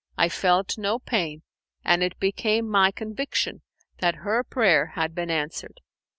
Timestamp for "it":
2.01-2.19